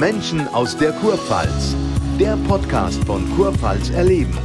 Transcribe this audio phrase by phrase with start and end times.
[0.00, 1.76] Menschen aus der Kurpfalz.
[2.18, 4.36] Der Podcast von Kurpfalz erleben.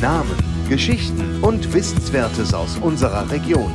[0.00, 0.34] Namen,
[0.68, 3.72] Geschichten und Wissenswertes aus unserer Region.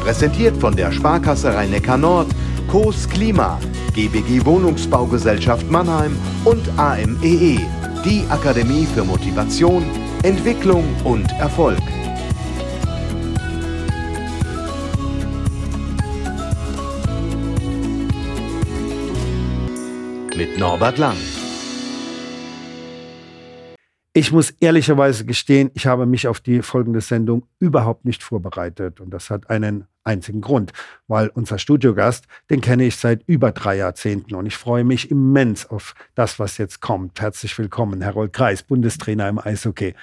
[0.00, 2.26] Präsentiert von der Sparkasse Rhein-Neckar Nord,
[2.66, 3.60] Coos Klima,
[3.94, 7.60] GBG Wohnungsbaugesellschaft Mannheim und AMEE, e,
[8.04, 9.84] die Akademie für Motivation,
[10.24, 11.78] Entwicklung und Erfolg.
[20.56, 21.16] Norbert Lang.
[24.12, 29.00] Ich muss ehrlicherweise gestehen, ich habe mich auf die folgende Sendung überhaupt nicht vorbereitet.
[29.00, 30.72] Und das hat einen einzigen Grund,
[31.08, 35.66] weil unser Studiogast, den kenne ich seit über drei Jahrzehnten und ich freue mich immens
[35.66, 37.20] auf das, was jetzt kommt.
[37.20, 39.94] Herzlich willkommen, Herr Herold Kreis, Bundestrainer im Eishockey.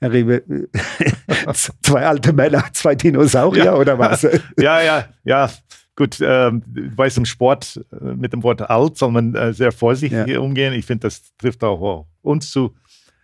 [0.00, 0.42] Herr Rewe,
[1.80, 3.74] zwei alte Männer, zwei Dinosaurier ja.
[3.74, 4.26] oder was?
[4.58, 5.50] Ja, ja, ja.
[5.96, 10.26] Gut, ähm, weiß im Sport äh, mit dem Wort alt soll man äh, sehr vorsichtig
[10.26, 10.40] ja.
[10.40, 10.72] umgehen.
[10.72, 12.74] Ich finde, das trifft auch uns zu.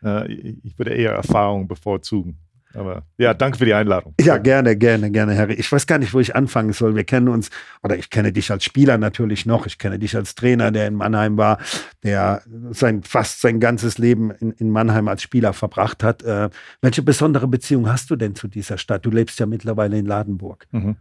[0.05, 2.39] Äh, ich würde eher Erfahrung bevorzugen.
[2.75, 4.15] Aber ja, danke für die Einladung.
[4.21, 5.55] Ja, gerne, gerne, gerne, Harry.
[5.55, 6.95] Ich weiß gar nicht, wo ich anfangen soll.
[6.95, 7.51] Wir kennen uns,
[7.83, 9.67] oder ich kenne dich als Spieler natürlich noch.
[9.67, 11.59] Ich kenne dich als Trainer, der in Mannheim war,
[12.05, 16.23] der sein, fast sein ganzes Leben in, in Mannheim als Spieler verbracht hat.
[16.23, 19.05] Äh, welche besondere Beziehung hast du denn zu dieser Stadt?
[19.05, 20.67] Du lebst ja mittlerweile in Ladenburg.
[20.71, 20.97] Mhm.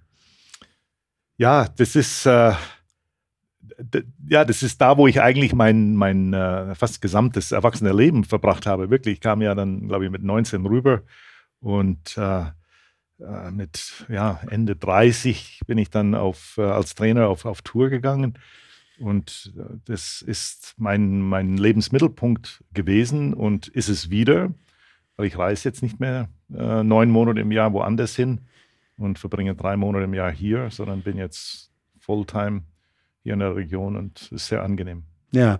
[1.40, 2.26] Ja, das ist.
[2.26, 2.54] Äh
[4.28, 8.66] ja, das ist da, wo ich eigentlich mein, mein äh, fast gesamtes erwachsene Leben verbracht
[8.66, 8.90] habe.
[8.90, 11.02] Wirklich, ich kam ja dann, glaube ich, mit 19 rüber
[11.62, 17.46] und äh, äh, mit ja, Ende 30 bin ich dann auf, äh, als Trainer auf,
[17.46, 18.38] auf Tour gegangen.
[19.00, 24.54] Und äh, das ist mein, mein Lebensmittelpunkt gewesen und ist es wieder,
[25.16, 28.42] weil ich reise jetzt nicht mehr neun Monate im Jahr woanders hin
[29.00, 32.64] und verbringe drei Monate im Jahr hier, sondern bin jetzt Fulltime
[33.24, 35.04] hier in der Region und ist sehr angenehm.
[35.32, 35.60] Ja.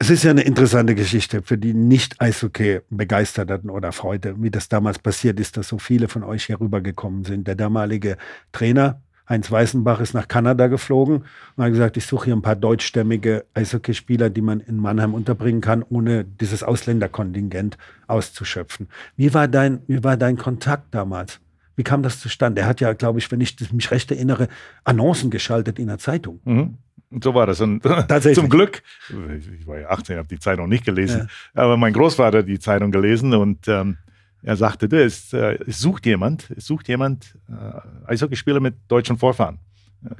[0.00, 5.00] Es ist ja eine interessante Geschichte für die nicht Eishockey-Begeisterten oder Freude, wie das damals
[5.00, 7.48] passiert ist, dass so viele von euch hier rübergekommen sind.
[7.48, 8.16] Der damalige
[8.52, 11.24] Trainer, Heinz Weißenbach, ist nach Kanada geflogen
[11.56, 15.60] und hat gesagt, ich suche hier ein paar deutschstämmige Eishockeyspieler, die man in Mannheim unterbringen
[15.60, 17.76] kann, ohne dieses Ausländerkontingent
[18.06, 18.88] auszuschöpfen.
[19.16, 21.40] Wie war dein, wie war dein Kontakt damals?
[21.78, 22.62] Wie kam das zustande?
[22.62, 24.48] Er hat ja, glaube ich, wenn ich mich recht erinnere,
[24.82, 26.40] Annoncen geschaltet in der Zeitung.
[26.44, 26.78] Mhm.
[27.22, 27.60] So war das.
[27.60, 27.84] Und
[28.34, 31.62] zum Glück, ich war ja 18, habe die Zeitung nicht gelesen, ja.
[31.62, 33.96] aber mein Großvater hat die Zeitung gelesen und ähm,
[34.42, 39.16] er sagte, du, es, äh, es, sucht jemand, es sucht jemand äh, Eishockeyspieler mit deutschen
[39.16, 39.60] Vorfahren.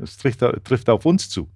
[0.00, 1.50] Es trifft, trifft auf uns zu.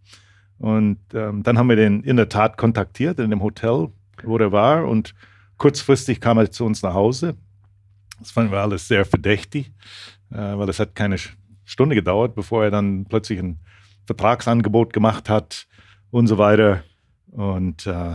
[0.58, 3.86] Und ähm, dann haben wir den in der Tat kontaktiert in dem Hotel,
[4.24, 5.14] wo er war und
[5.58, 7.36] kurzfristig kam er zu uns nach Hause
[8.22, 9.72] das fanden wir alles sehr verdächtig,
[10.30, 11.16] äh, weil es hat keine
[11.64, 13.58] Stunde gedauert, bevor er dann plötzlich ein
[14.06, 15.66] Vertragsangebot gemacht hat
[16.10, 16.82] und so weiter.
[17.30, 18.14] Und äh,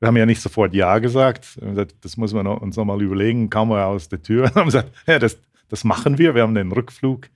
[0.00, 1.58] wir haben ja nicht sofort Ja gesagt.
[1.60, 3.50] gesagt das muss man uns nochmal überlegen.
[3.50, 6.34] Kaum wir aus der Tür haben gesagt, ja, das, das machen wir.
[6.34, 7.28] Wir haben den Rückflug.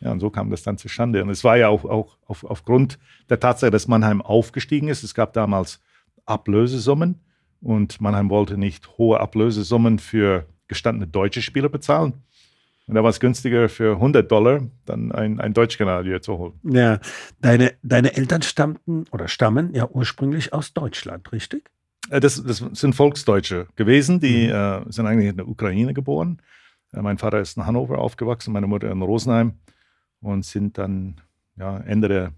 [0.00, 1.22] Ja, und so kam das dann zustande.
[1.22, 2.98] Und es war ja auch, auch auf, aufgrund
[3.30, 5.04] der Tatsache, dass Mannheim aufgestiegen ist.
[5.04, 5.80] Es gab damals
[6.26, 7.20] Ablösesummen
[7.60, 12.14] und Mannheim wollte nicht hohe Ablösesummen für gestandene deutsche Spieler bezahlen.
[12.86, 16.54] Und da war es günstiger für 100 Dollar, dann ein, ein Deutschkanadier zu holen.
[16.64, 16.98] Ja,
[17.40, 21.70] deine, deine Eltern stammten oder stammen ja ursprünglich aus Deutschland, richtig?
[22.10, 24.52] Äh, das, das sind Volksdeutsche gewesen, die mhm.
[24.88, 26.42] äh, sind eigentlich in der Ukraine geboren.
[26.92, 29.58] Äh, mein Vater ist in Hannover aufgewachsen, meine Mutter in Rosenheim
[30.20, 31.20] und sind dann
[31.56, 32.32] ja, Ende der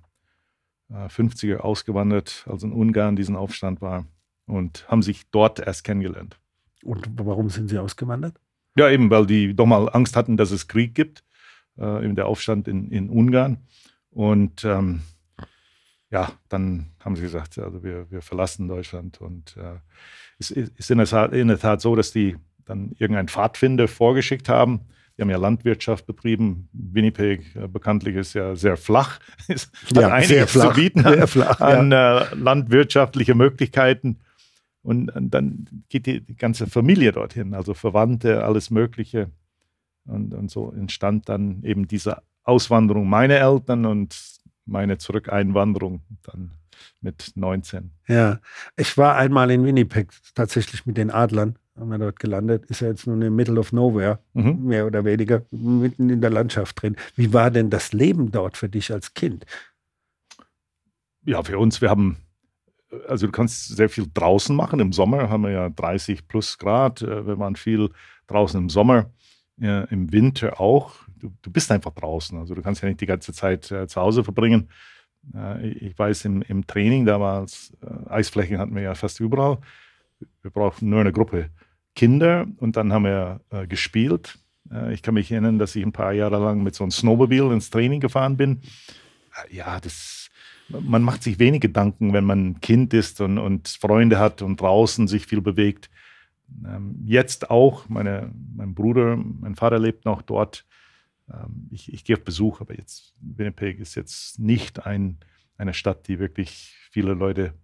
[0.90, 4.04] äh, 50er ausgewandert, als in Ungarn diesen Aufstand war
[4.46, 6.38] und haben sich dort erst kennengelernt.
[6.84, 8.40] Und warum sind sie ausgewandert?
[8.76, 11.24] Ja, eben, weil die doch mal Angst hatten, dass es Krieg gibt,
[11.78, 13.58] äh, eben der Aufstand in, in Ungarn.
[14.10, 15.02] Und ähm,
[16.10, 19.20] ja, dann haben sie gesagt, also wir, wir verlassen Deutschland.
[19.20, 19.78] Und äh,
[20.38, 24.48] es ist in der, Tat, in der Tat so, dass die dann irgendeinen Pfadfinder vorgeschickt
[24.48, 24.82] haben.
[25.16, 26.68] Die haben ja Landwirtschaft betrieben.
[26.72, 29.20] Winnipeg äh, bekanntlich ist ja sehr flach.
[29.48, 31.66] Es hat ja, einiges flach, zu bieten an, flach, ja.
[31.66, 34.20] an äh, landwirtschaftliche Möglichkeiten.
[34.84, 39.30] Und, dann geht die, die, ganze Familie dorthin, also Verwandte, alles Mögliche.
[40.04, 44.14] Und, und so entstand dann eben diese Auswanderung meiner Eltern und
[44.66, 46.50] meine Zurückeinwanderung dann
[47.00, 47.92] mit 19.
[48.08, 48.40] Ja,
[48.76, 52.66] ich war einmal in Winnipeg, tatsächlich mit den Adlern, haben wir dort gelandet.
[52.66, 54.66] Ist ja jetzt nur in Middle of Nowhere, mhm.
[54.66, 56.96] mehr oder weniger, mitten in der Landschaft drin.
[57.16, 59.46] Wie war denn das Leben dort für dich als Kind?
[61.24, 62.18] Ja, für uns, wir haben
[63.08, 64.80] also du kannst sehr viel draußen machen.
[64.80, 67.02] Im Sommer haben wir ja 30 plus Grad.
[67.02, 67.90] Äh, wir waren viel
[68.26, 69.10] draußen im Sommer,
[69.56, 70.94] ja, im Winter auch.
[71.16, 72.38] Du, du, bist einfach draußen.
[72.38, 74.68] Also du kannst ja nicht die ganze Zeit äh, zu Hause verbringen.
[75.34, 79.58] Äh, ich weiß, im, im Training damals, äh, Eisflächen hatten wir ja fast überall.
[80.42, 81.50] Wir brauchten nur eine Gruppe
[81.94, 84.38] Kinder und dann haben wir äh, gespielt.
[84.70, 87.52] Äh, ich kann mich erinnern, dass ich ein paar Jahre lang mit so einem Snowmobile
[87.52, 88.60] ins Training gefahren bin.
[89.50, 90.23] Ja, das,
[90.68, 95.08] man macht sich wenig Gedanken, wenn man Kind ist und, und Freunde hat und draußen
[95.08, 95.90] sich viel bewegt.
[96.64, 100.66] Ähm, jetzt auch, meine, mein Bruder, mein Vater lebt noch dort.
[101.32, 105.18] Ähm, ich, ich gehe auf Besuch, aber jetzt Winnipeg ist jetzt nicht ein,
[105.56, 107.54] eine Stadt, die wirklich viele Leute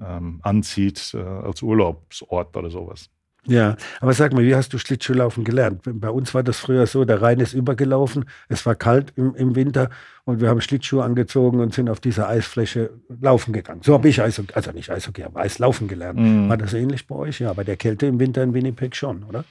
[0.00, 3.10] ähm, anzieht äh, als Urlaubsort oder sowas.
[3.46, 5.82] Ja, aber sag mal, wie hast du Schlittschuhlaufen gelernt?
[5.84, 9.54] Bei uns war das früher so, der Rhein ist übergelaufen, es war kalt im, im
[9.54, 9.90] Winter
[10.24, 13.82] und wir haben Schlittschuhe angezogen und sind auf dieser Eisfläche laufen gegangen.
[13.82, 16.18] So habe ich Eishockey, also nicht Eishockey, aber Eislaufen gelernt.
[16.18, 16.48] Mhm.
[16.48, 17.40] War das ähnlich bei euch?
[17.40, 19.44] Ja, bei der Kälte im Winter in Winnipeg schon, oder?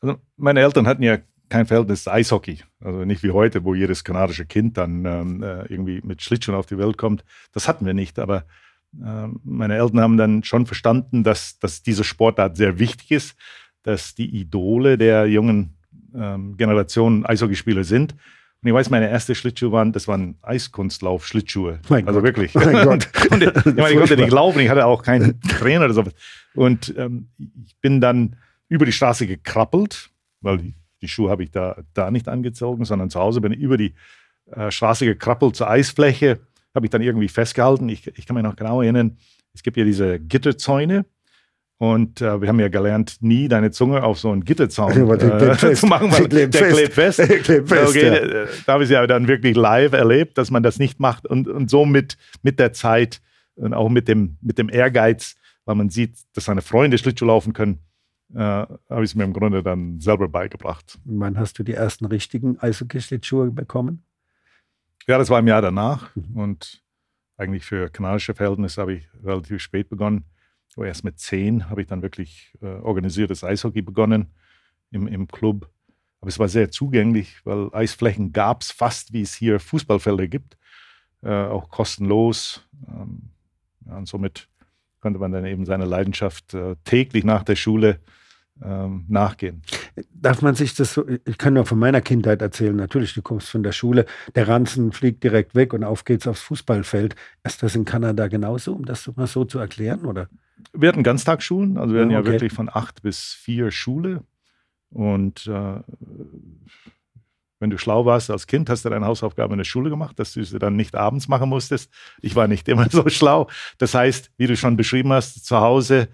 [0.00, 2.60] Also meine Eltern hatten ja kein Verhältnis zu Eishockey.
[2.80, 6.66] Also nicht wie heute, wo jedes kanadische Kind dann ähm, äh, irgendwie mit Schlittschuhen auf
[6.66, 7.24] die Welt kommt.
[7.52, 8.44] Das hatten wir nicht, aber
[8.92, 13.36] meine Eltern haben dann schon verstanden, dass, dass diese Sportart sehr wichtig ist,
[13.82, 15.76] dass die Idole der jungen
[16.14, 18.14] ähm, Generation Eishockeyspieler sind.
[18.60, 21.78] Und ich weiß, meine erste Schlittschuhe waren, das waren Eiskunstlauf-Schlittschuhe.
[21.88, 22.22] also Gott.
[22.24, 22.54] wirklich.
[22.54, 23.08] Mein Gott.
[23.30, 26.14] und, ich, meine, ich konnte nicht laufen, ich hatte auch keinen Trainer oder sowas.
[26.54, 28.36] Und ähm, ich bin dann
[28.68, 30.10] über die Straße gekrabbelt,
[30.40, 33.60] weil die, die Schuhe habe ich da, da nicht angezogen, sondern zu Hause bin ich
[33.60, 33.94] über die
[34.50, 36.40] äh, Straße gekrabbelt zur Eisfläche
[36.74, 37.88] habe ich dann irgendwie festgehalten.
[37.88, 39.18] Ich, ich kann mich noch genau erinnern,
[39.54, 41.04] es gibt ja diese Gitterzäune.
[41.80, 45.86] Und äh, wir haben ja gelernt, nie deine Zunge auf so einen Gitterzaun äh, zu
[45.86, 47.18] machen, weil der klebt fest.
[47.20, 48.46] Der klebt fest okay, ja.
[48.66, 51.24] Da habe ich es ja dann wirklich live erlebt, dass man das nicht macht.
[51.24, 53.20] Und, und so mit, mit der Zeit
[53.54, 55.36] und auch mit dem, mit dem Ehrgeiz,
[55.66, 57.78] weil man sieht, dass seine Freunde Schlittschuh laufen können,
[58.34, 60.98] äh, habe ich es mir im Grunde dann selber beigebracht.
[61.04, 64.02] Wann hast du die ersten richtigen Eishockey-Schlittschuhe bekommen?
[65.08, 66.82] Ja, das war im Jahr danach und
[67.38, 70.26] eigentlich für kanadische Verhältnisse habe ich relativ spät begonnen.
[70.68, 74.26] So erst mit zehn habe ich dann wirklich äh, organisiertes Eishockey begonnen
[74.90, 75.70] im, im Club.
[76.20, 80.58] Aber es war sehr zugänglich, weil Eisflächen gab es fast, wie es hier Fußballfelder gibt,
[81.22, 82.68] äh, auch kostenlos.
[82.86, 83.30] Ähm,
[83.86, 84.46] ja, und somit
[85.00, 88.00] konnte man dann eben seine Leidenschaft äh, täglich nach der Schule
[88.62, 89.62] ähm, nachgehen.
[90.12, 93.48] Darf man sich das so, ich kann nur von meiner Kindheit erzählen, natürlich, du kommst
[93.48, 97.14] von der Schule, der Ranzen fliegt direkt weg und auf geht's aufs Fußballfeld.
[97.44, 100.28] Ist das in Kanada genauso, um das mal so zu erklären, oder?
[100.72, 102.32] Wir hatten Ganztagsschulen, also wir hatten ja, okay.
[102.32, 104.22] wirklich von acht bis vier Schule
[104.90, 105.80] und äh,
[107.60, 110.32] wenn du schlau warst als Kind, hast du deine Hausaufgaben in der Schule gemacht, dass
[110.32, 111.90] du sie dann nicht abends machen musstest.
[112.20, 113.48] Ich war nicht immer so schlau.
[113.78, 116.08] Das heißt, wie du schon beschrieben hast, zu Hause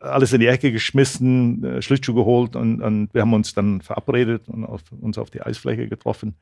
[0.00, 4.48] alles in die Ecke geschmissen, äh, Schlittschuh geholt und, und, wir haben uns dann verabredet
[4.48, 6.34] und auf, uns auf die Eisfläche getroffen.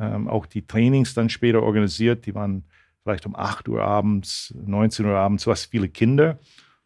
[0.00, 2.64] Ähm, auch die Trainings dann später organisiert, die waren
[3.02, 6.38] vielleicht um 8 Uhr abends, 19 Uhr abends, du hast viele Kinder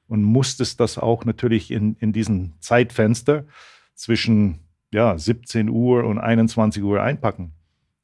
[0.08, 3.44] und musstest das auch natürlich in, in diesen Zeitfenster
[3.94, 4.60] zwischen
[4.90, 7.52] ja, 17 Uhr und 21 Uhr einpacken.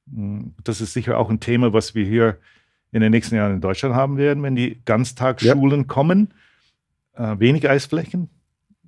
[0.07, 2.39] Mm, das ist sicher auch ein Thema, was wir hier
[2.93, 5.87] in den nächsten Jahren in Deutschland haben werden, wenn die Ganztagsschulen ja.
[5.87, 6.35] kommen
[7.15, 8.31] äh, wenig Eisflächen.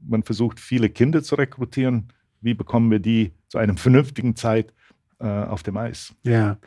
[0.00, 2.12] Man versucht, viele Kinder zu rekrutieren.
[2.40, 4.72] Wie bekommen wir die zu einer vernünftigen Zeit
[5.18, 6.14] äh, auf dem Eis?
[6.22, 6.58] Ja,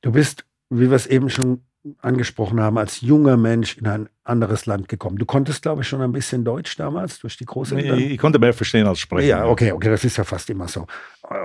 [0.00, 1.62] du bist, wie wir es eben schon
[2.00, 5.16] angesprochen haben, als junger Mensch in ein anderes Land gekommen.
[5.16, 7.98] Du konntest, glaube ich, schon ein bisschen Deutsch damals durch die Großeltern.
[7.98, 9.28] Ich, ich konnte mehr verstehen als sprechen.
[9.28, 10.86] Ja, okay, okay, das ist ja fast immer so.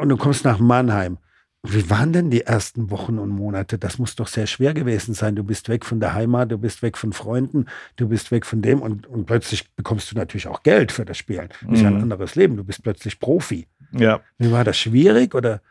[0.01, 1.17] Und du kommst nach Mannheim.
[1.65, 3.77] Wie waren denn die ersten Wochen und Monate?
[3.77, 5.35] Das muss doch sehr schwer gewesen sein.
[5.37, 8.61] Du bist weg von der Heimat, du bist weg von Freunden, du bist weg von
[8.61, 11.47] dem und, und plötzlich bekommst du natürlich auch Geld für das Spielen.
[11.61, 12.03] Das ist ja ein mhm.
[12.03, 12.57] anderes Leben.
[12.57, 13.67] Du bist plötzlich Profi.
[13.93, 14.19] Ja.
[14.37, 15.61] Wie war das schwierig oder?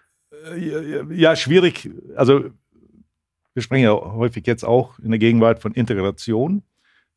[0.55, 1.91] Äh, ja, schwierig.
[2.17, 2.47] Also
[3.53, 6.63] wir sprechen ja häufig jetzt auch in der Gegenwart von Integration.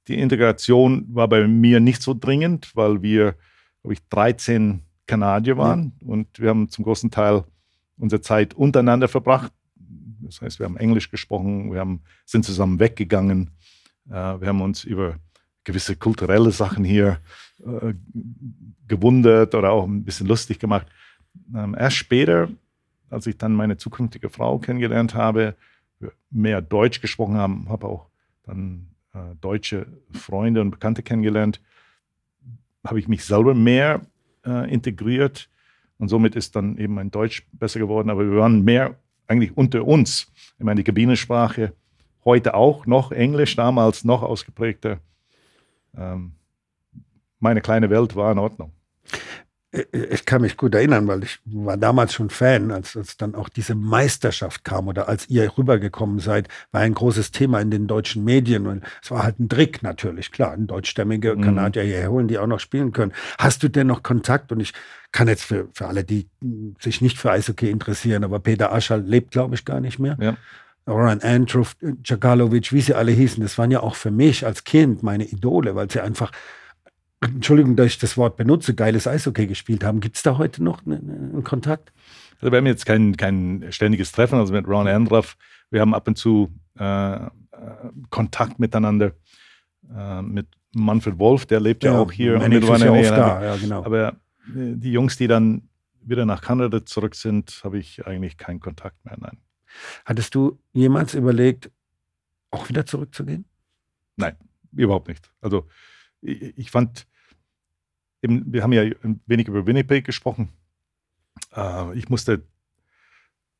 [0.10, 3.36] Die Integration war bei mir nicht so dringend, weil wir,
[3.82, 6.08] glaube ich, 13 Kanadier waren ja.
[6.10, 7.46] und wir haben zum großen Teil
[7.98, 9.52] unsere Zeit untereinander verbracht.
[10.22, 13.52] Das heißt, wir haben Englisch gesprochen, wir haben, sind zusammen weggegangen,
[14.10, 15.18] äh, wir haben uns über
[15.64, 17.20] gewisse kulturelle Sachen hier
[17.60, 17.94] äh,
[18.88, 20.88] gewundert oder auch ein bisschen lustig gemacht.
[21.54, 22.50] Ähm, erst später,
[23.10, 25.56] als ich dann meine zukünftige Frau kennengelernt habe,
[26.30, 28.08] mehr Deutsch gesprochen haben, habe auch
[28.44, 31.62] dann äh, deutsche Freunde und Bekannte kennengelernt,
[32.86, 34.02] habe ich mich selber mehr
[34.46, 35.50] äh, integriert
[35.98, 38.10] und somit ist dann eben mein Deutsch besser geworden.
[38.10, 38.96] Aber wir waren mehr
[39.28, 40.32] eigentlich unter uns.
[40.58, 41.74] Ich meine, die Kabinensprache
[42.24, 45.00] heute auch noch Englisch, damals noch ausgeprägter.
[45.96, 46.34] Ähm,
[47.40, 48.72] meine kleine Welt war in Ordnung.
[49.92, 53.50] Ich kann mich gut erinnern, weil ich war damals schon Fan, als, als dann auch
[53.50, 58.24] diese Meisterschaft kam oder als ihr rübergekommen seid, war ein großes Thema in den deutschen
[58.24, 58.68] Medien.
[58.68, 61.42] Und es war halt ein Trick natürlich, klar, ein deutschstämmige mhm.
[61.42, 63.14] Kanadier hierher holen, die auch noch spielen können.
[63.38, 64.52] Hast du denn noch Kontakt?
[64.52, 64.74] Und ich
[65.12, 66.28] kann jetzt für, für alle, die
[66.80, 70.18] sich nicht für Eishockey interessieren, aber Peter Aschal lebt, glaube ich, gar nicht mehr.
[70.20, 70.38] Ja.
[70.88, 75.02] Ryan Andrew, Djagalovic, wie sie alle hießen, das waren ja auch für mich als Kind
[75.02, 76.32] meine Idole, weil sie einfach
[77.26, 80.00] Entschuldigung, dass ich das Wort benutze, geiles Eishockey gespielt haben.
[80.00, 81.94] Gibt es da heute noch einen Kontakt?
[82.40, 85.38] Also wir haben jetzt kein, kein ständiges Treffen, also mit Ron Andruff.
[85.72, 87.20] Wir haben ab und zu äh,
[88.10, 89.14] Kontakt miteinander
[89.96, 92.36] äh, mit Manfred Wolf, der lebt ja, ja auch hier.
[92.36, 93.84] Und mit ist ja oft da, ja, genau.
[93.84, 94.14] Aber äh,
[94.76, 95.70] die Jungs, die dann
[96.02, 99.16] wieder nach Kanada zurück sind, habe ich eigentlich keinen Kontakt mehr.
[99.20, 99.38] Nein.
[100.06, 101.72] Hattest du jemals überlegt,
[102.52, 103.46] auch wieder zurückzugehen?
[104.18, 104.36] Nein,
[104.74, 105.32] überhaupt nicht.
[105.42, 105.68] Also
[106.22, 107.08] ich, ich fand,
[108.26, 110.50] eben, wir haben ja ein wenig über Winnipeg gesprochen.
[111.56, 112.44] Äh, ich musste,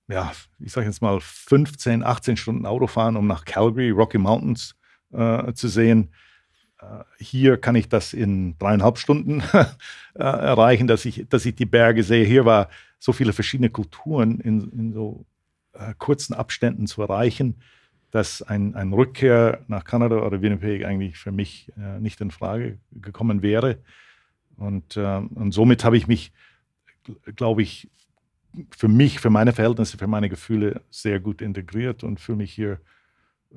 [0.08, 4.76] ja, ich sage jetzt mal 15, 18 Stunden Auto fahren, um nach Calgary, Rocky Mountains
[5.14, 6.10] äh, zu sehen.
[6.82, 9.66] Äh, hier kann ich das in dreieinhalb Stunden äh,
[10.16, 12.26] erreichen, dass ich, dass ich die Berge sehe.
[12.26, 12.70] Hier war
[13.00, 15.26] so viele verschiedene Kulturen in, in so
[15.74, 17.62] äh, kurzen Abständen zu erreichen
[18.16, 22.78] dass ein, ein Rückkehr nach Kanada oder Winnipeg eigentlich für mich äh, nicht in Frage
[22.94, 23.80] gekommen wäre.
[24.58, 26.32] Und, äh, und somit habe ich mich,
[27.36, 27.90] glaube ich,
[28.72, 32.80] für mich, für meine Verhältnisse, für meine Gefühle sehr gut integriert und fühle mich hier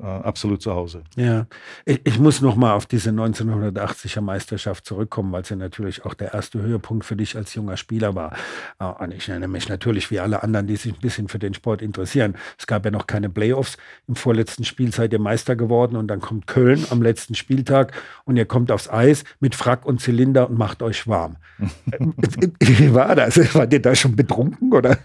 [0.00, 1.02] äh, absolut zu Hause.
[1.16, 1.46] Ja,
[1.84, 6.14] ich, ich muss noch mal auf diese 1980er Meisterschaft zurückkommen, weil es ja natürlich auch
[6.14, 8.36] der erste Höhepunkt für dich als junger Spieler war.
[8.78, 11.54] Äh, und ich nenne mich natürlich wie alle anderen, die sich ein bisschen für den
[11.54, 12.36] Sport interessieren.
[12.58, 13.76] Es gab ja noch keine Playoffs.
[14.06, 17.92] Im vorletzten Spiel seid ihr Meister geworden und dann kommt Köln am letzten Spieltag
[18.24, 21.36] und ihr kommt aufs Eis mit Frack und Zylinder und macht euch warm.
[22.60, 23.54] wie war das?
[23.54, 24.98] Wart ihr da schon betrunken oder?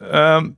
[0.00, 0.56] Ähm,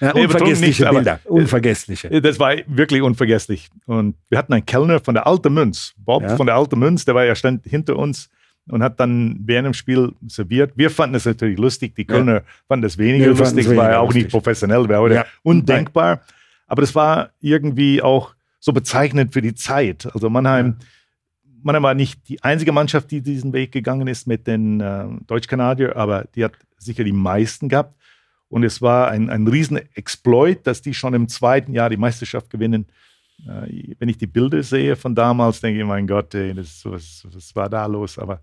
[0.00, 2.20] ja, unvergessliche nicht, Bilder, unvergessliche.
[2.20, 3.68] Das war wirklich unvergesslich.
[3.86, 6.36] Und wir hatten einen Kellner von der Alten Münz, Bob ja.
[6.36, 8.28] von der Alten Münz, der war ja stand hinter uns
[8.68, 10.72] und hat dann während dem Spiel serviert.
[10.76, 12.42] Wir fanden es natürlich lustig, die Kölner ja.
[12.66, 14.24] fanden es weniger Wir lustig, es war ja auch lustig.
[14.24, 15.26] nicht professionell, wäre heute ja.
[15.42, 16.20] undenkbar.
[16.66, 20.08] Aber das war irgendwie auch so bezeichnend für die Zeit.
[20.14, 20.76] Also Mannheim,
[21.62, 25.96] Mannheim war nicht die einzige Mannschaft, die diesen Weg gegangen ist mit den äh, Deutsch-Kanadier,
[25.96, 27.94] aber die hat sicher die meisten gehabt.
[28.54, 32.86] Und es war ein, ein Riesen-Exploit, dass die schon im zweiten Jahr die Meisterschaft gewinnen.
[33.48, 37.26] Äh, wenn ich die Bilder sehe von damals, denke ich, mein Gott, ey, das, was,
[37.32, 38.16] was war da los?
[38.16, 38.42] Aber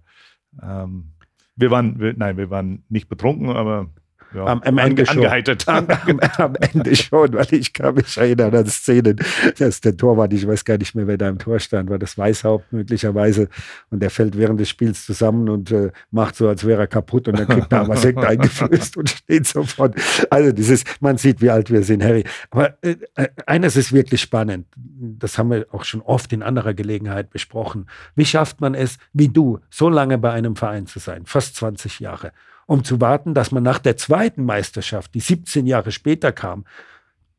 [0.61, 1.13] ähm,
[1.55, 3.89] wir waren, wir, nein, wir waren nicht betrunken, aber
[4.33, 5.25] ja, am, am, Ende schon.
[5.25, 9.19] Am, am, am, Ende schon, weil ich kann mich erinnern an Szenen,
[9.57, 12.17] dass der Torwart, ich weiß gar nicht mehr, wer da im Tor stand, war das
[12.17, 13.49] Weißhaupt möglicherweise
[13.89, 17.27] und der fällt während des Spiels zusammen und äh, macht so, als wäre er kaputt
[17.27, 19.95] und dann kriegt er was Sekt eingeflößt und steht sofort.
[20.29, 22.23] Also dieses, man sieht, wie alt wir sind, Harry.
[22.49, 26.73] Aber äh, äh, eines ist wirklich spannend, das haben wir auch schon oft in anderer
[26.73, 27.87] Gelegenheit besprochen.
[28.15, 31.99] Wie schafft man es, wie du, so lange bei einem Verein zu sein, fast 20
[31.99, 32.31] Jahre
[32.71, 36.63] um zu warten, dass man nach der zweiten Meisterschaft, die 17 Jahre später kam,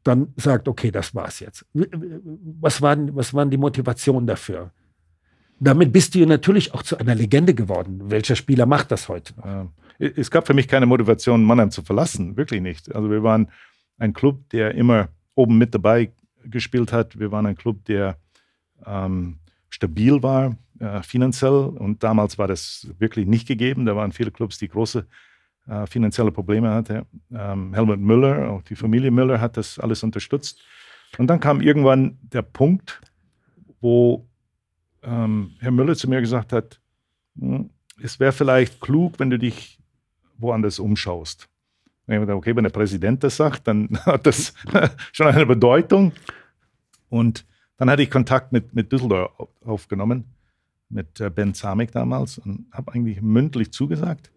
[0.04, 1.64] dann sagt, okay, das war's jetzt.
[1.72, 4.72] Was waren, was waren die Motivationen dafür?
[5.58, 8.10] Damit bist du natürlich auch zu einer Legende geworden.
[8.10, 9.70] Welcher Spieler macht das heute noch?
[9.98, 12.36] Es gab für mich keine Motivation, Mannheim zu verlassen.
[12.36, 12.94] Wirklich nicht.
[12.94, 13.48] Also wir waren
[13.96, 16.12] ein Club, der immer oben mit dabei
[16.44, 17.18] gespielt hat.
[17.18, 18.18] Wir waren ein Club, der
[18.84, 19.38] ähm,
[19.70, 23.86] stabil war äh, finanziell und damals war das wirklich nicht gegeben.
[23.86, 25.06] Da waren viele Clubs, die große
[25.68, 27.06] äh, finanzielle Probleme hatten.
[27.32, 30.60] Ähm, Helmut Müller, auch die Familie Müller hat das alles unterstützt.
[31.18, 33.00] Und dann kam irgendwann der Punkt,
[33.80, 34.26] wo
[35.04, 36.80] ähm, Herr Müller zu mir gesagt hat,
[37.38, 37.70] hm,
[38.02, 39.78] es wäre vielleicht klug, wenn du dich
[40.36, 41.48] woanders umschaust.
[42.08, 44.52] Und ich dachte, okay, wenn der Präsident das sagt, dann hat das
[45.12, 46.10] schon eine Bedeutung.
[47.08, 47.46] Und
[47.76, 49.30] dann hatte ich Kontakt mit, mit Düsseldorf
[49.64, 50.24] aufgenommen,
[50.92, 54.30] mit äh, Ben Zamek damals und habe eigentlich mündlich zugesagt.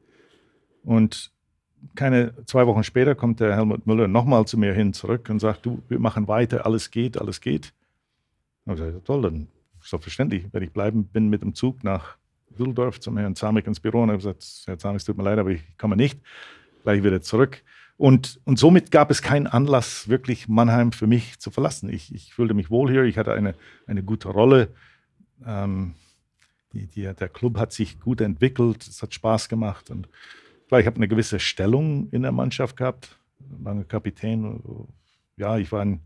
[0.84, 1.32] Und
[1.94, 5.66] keine zwei Wochen später kommt der Helmut Müller nochmal zu mir hin zurück und sagt,
[5.66, 7.74] du, wir machen weiter, alles geht, alles geht.
[8.66, 9.48] Und ich gesagt, toll, dann
[9.82, 12.18] selbstverständlich werde ich bleiben, bin mit dem Zug nach
[12.58, 15.38] Düsseldorf zum Herrn Zamek ins Büro und habe gesagt, Herr Zamek, es tut mir leid,
[15.38, 16.20] aber ich komme nicht,
[16.84, 17.64] gleich wieder zurück.
[17.98, 21.90] Und, und somit gab es keinen Anlass, wirklich Mannheim für mich zu verlassen.
[21.90, 23.56] Ich, ich fühlte mich wohl hier, ich hatte eine,
[23.88, 24.70] eine gute Rolle.
[25.46, 25.96] Ähm,
[26.76, 29.90] die, die, der Club hat sich gut entwickelt, es hat Spaß gemacht.
[29.90, 30.10] Und
[30.68, 33.18] klar, ich habe eine gewisse Stellung in der Mannschaft gehabt,
[33.64, 34.62] lange Kapitän.
[35.38, 36.02] Ja, ich war ein,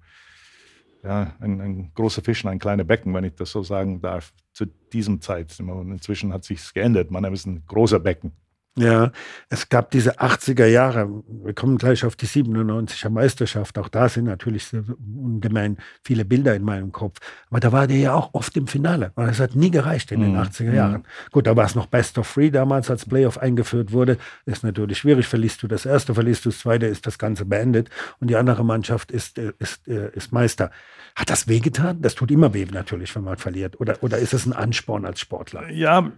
[1.03, 4.33] ja, ein, ein großer Fisch und ein kleiner Becken, wenn ich das so sagen darf,
[4.53, 5.59] zu diesem Zeit.
[5.59, 7.11] Und inzwischen hat sich geändert.
[7.11, 8.31] Mannheim ist ein großer Becken.
[8.79, 9.11] Ja,
[9.49, 14.25] es gab diese 80er Jahre, wir kommen gleich auf die 97er Meisterschaft, auch da sind
[14.25, 17.17] natürlich ungemein viele Bilder in meinem Kopf.
[17.49, 20.21] Aber da war der ja auch oft im Finale, weil es hat nie gereicht in
[20.21, 20.39] den mhm.
[20.39, 21.01] 80er Jahren.
[21.01, 21.31] Mhm.
[21.31, 24.17] Gut, da war es noch Best of Three damals, als Playoff eingeführt wurde.
[24.45, 27.89] Ist natürlich schwierig, verlierst du das erste, verlierst du das zweite, ist das Ganze beendet
[28.19, 30.71] und die andere Mannschaft ist, äh, ist, äh, ist Meister.
[31.15, 32.01] Hat das wehgetan?
[32.01, 33.79] Das tut immer weh natürlich, wenn man verliert.
[33.81, 35.69] Oder, oder ist es ein Ansporn als Sportler?
[35.69, 36.11] Ja,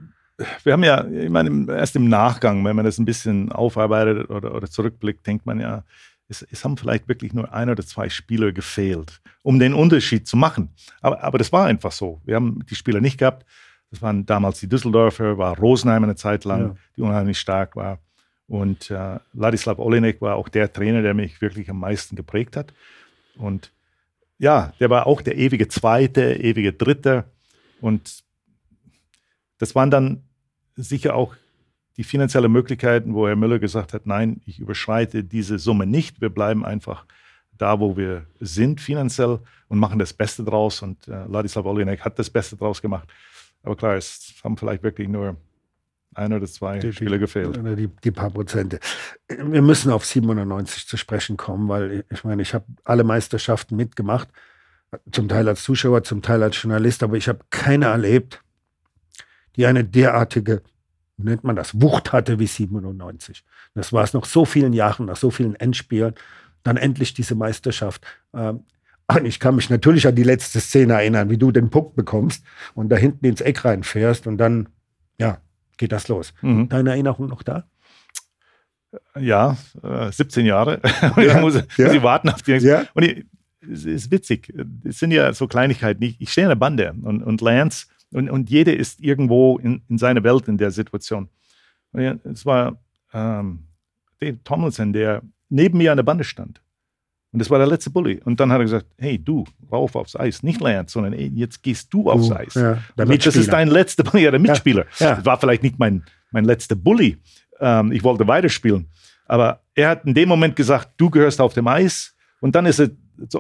[0.64, 4.54] wir haben ja, ich meine, erst im Nachgang, wenn man das ein bisschen aufarbeitet oder,
[4.56, 5.84] oder zurückblickt, denkt man ja,
[6.28, 10.38] es, es, haben vielleicht wirklich nur ein oder zwei Spieler gefehlt, um den Unterschied zu
[10.38, 10.70] machen.
[11.02, 12.22] Aber, aber das war einfach so.
[12.24, 13.46] Wir haben die Spieler nicht gehabt.
[13.92, 16.76] Das waren damals die Düsseldorfer, war Rosenheim eine Zeit lang, ja.
[16.96, 18.00] die unheimlich stark war.
[18.48, 22.74] Und äh, Ladislav Olenek war auch der Trainer, der mich wirklich am meisten geprägt hat.
[23.36, 23.72] Und
[24.38, 27.26] ja, der war auch der ewige Zweite, ewige Dritte.
[27.80, 28.24] Und
[29.58, 30.24] das waren dann
[30.76, 31.36] sicher auch
[31.98, 36.22] die finanziellen Möglichkeiten, wo Herr Müller gesagt hat, nein, ich überschreite diese Summe nicht.
[36.22, 37.06] Wir bleiben einfach
[37.58, 40.82] da, wo wir sind finanziell und machen das Beste draus.
[40.82, 43.08] Und äh, Ladislav Olinek hat das Beste draus gemacht.
[43.64, 45.36] Aber klar, es haben vielleicht wirklich nur
[46.14, 47.60] ein oder zwei die, Spiele gefehlt.
[47.78, 48.80] Die, die, paar Prozente.
[49.28, 54.28] Wir müssen auf 97 zu sprechen kommen, weil ich meine, ich habe alle Meisterschaften mitgemacht,
[55.12, 58.44] zum Teil als Zuschauer, zum Teil als Journalist, aber ich habe keine erlebt,
[59.56, 60.62] die eine derartige,
[61.18, 63.44] nennt man das, Wucht hatte wie 97.
[63.74, 66.16] Das war es nach so vielen Jahren, nach so vielen Endspielen,
[66.64, 68.06] dann endlich diese Meisterschaft.
[68.34, 68.64] Ähm,
[69.08, 72.46] und ich kann mich natürlich an die letzte Szene erinnern, wie du den Puck bekommst
[72.76, 74.70] und da hinten ins Eck reinfährst und dann,
[75.20, 75.40] ja,
[75.78, 76.34] geht das los.
[76.42, 76.70] Mhm.
[76.70, 77.66] Deine Erinnerung noch da?
[79.20, 80.80] Ja, äh, 17 Jahre.
[81.16, 81.86] und ja, ich muss, ja.
[81.86, 82.70] muss ich warten auf die nächste.
[82.70, 82.84] Ja.
[82.94, 83.26] Und ich,
[83.62, 84.54] es ist witzig.
[84.84, 86.04] Es sind ja so Kleinigkeiten.
[86.04, 89.82] Ich, ich stehe in der Bande und, und Lance und, und jeder ist irgendwo in,
[89.90, 91.30] in seiner Welt in der Situation.
[91.92, 92.78] Und es war
[93.14, 93.68] ähm,
[94.20, 96.62] Dave Tomlinson, der neben mir an der Bande stand.
[97.34, 98.20] Und das war der letzte Bully.
[98.26, 100.44] Und dann hat er gesagt, hey, du, rauf aufs Eis.
[100.44, 102.56] Nicht Lance, sondern hey, jetzt gehst du aufs Eis.
[102.56, 104.86] Ja, der das ist dein letzter Bully, ja, der Mitspieler.
[105.00, 105.16] Ja, ja.
[105.16, 107.18] Das war vielleicht nicht mein, mein letzter Bully.
[107.60, 108.88] Ähm, ich wollte weiterspielen.
[109.28, 112.14] Aber er hat in dem Moment gesagt, du gehörst auf dem Eis.
[112.42, 112.90] Und dann ist er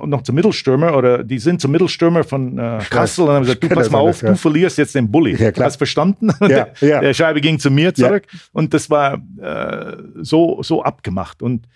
[0.05, 3.69] noch zum Mittelstürmer oder die sind zum Mittelstürmer von äh, Kassel und haben gesagt, du
[3.69, 4.29] pass mal auf, ja.
[4.29, 5.35] du verlierst jetzt den Bully.
[5.35, 6.31] Ja, Hast verstanden?
[6.41, 7.01] Ja, der, ja.
[7.01, 11.41] der, Scheibe ging zu mir zurück und das war äh, so, so abgemacht.
[11.41, 11.67] Und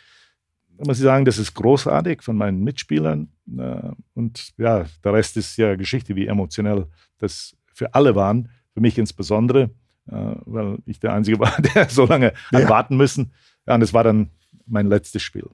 [0.77, 3.29] da muss ich sagen, das ist großartig von meinen Mitspielern.
[3.57, 6.87] Äh, und ja, der Rest ist ja Geschichte, wie emotionell
[7.17, 9.71] das für alle waren, für mich insbesondere,
[10.07, 13.31] äh, weil ich der Einzige war, der so lange hat warten müssen.
[13.67, 14.29] Ja, und das war dann
[14.67, 15.47] mein letztes Spiel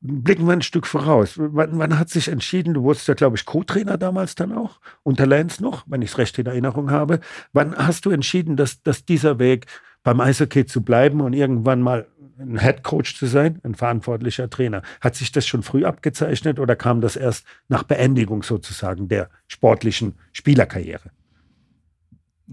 [0.00, 1.34] blicken wir ein Stück voraus.
[1.36, 5.26] Wann, wann hat sich entschieden, du wurdest ja, glaube ich, Co-Trainer damals dann auch, unter
[5.26, 7.20] Lance noch, wenn ich es recht in Erinnerung habe.
[7.52, 9.66] Wann hast du entschieden, dass, dass dieser Weg
[10.04, 12.06] beim Eishockey zu bleiben und irgendwann mal
[12.38, 14.82] ein Head Coach zu sein, ein verantwortlicher Trainer?
[15.00, 20.14] Hat sich das schon früh abgezeichnet oder kam das erst nach Beendigung sozusagen der sportlichen
[20.32, 21.10] Spielerkarriere?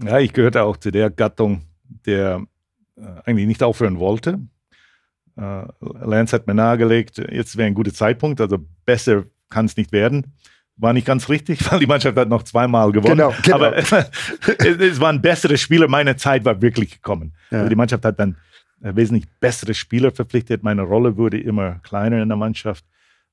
[0.02, 1.62] Ja, ich gehörte auch zu der Gattung,
[2.04, 2.44] der
[2.96, 4.40] äh, eigentlich nicht aufhören wollte.
[5.36, 9.92] Äh, Lance hat mir nahegelegt, jetzt wäre ein guter Zeitpunkt, also besser kann es nicht
[9.92, 10.34] werden.
[10.76, 13.16] War nicht ganz richtig, weil die Mannschaft hat noch zweimal gewonnen.
[13.16, 13.56] Genau, genau.
[13.56, 15.88] Aber es, es waren bessere Spieler.
[15.88, 17.34] Meine Zeit war wirklich gekommen.
[17.50, 17.58] Ja.
[17.58, 18.36] Also die Mannschaft hat dann
[18.82, 20.62] äh, wesentlich bessere Spieler verpflichtet.
[20.62, 22.84] Meine Rolle wurde immer kleiner in der Mannschaft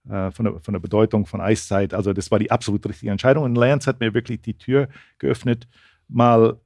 [0.10, 1.94] äh, von, der, von der Bedeutung von Eiszeit.
[1.94, 3.44] Also das war die absolut richtige Entscheidung.
[3.44, 4.90] Und Lance hat mir wirklich die Tür
[5.20, 5.68] geöffnet,
[6.08, 6.58] mal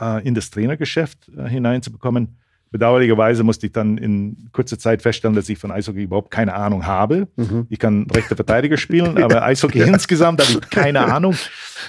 [0.00, 2.38] äh, in das Trainergeschäft hineinzubekommen
[2.70, 6.84] Bedauerlicherweise musste ich dann in kurzer Zeit feststellen, dass ich von Eishockey überhaupt keine Ahnung
[6.84, 7.28] habe.
[7.36, 7.66] Mhm.
[7.70, 11.34] Ich kann rechter Verteidiger spielen, aber Eishockey insgesamt habe ich keine Ahnung.